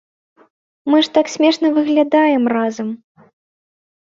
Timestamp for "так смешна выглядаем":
1.17-2.43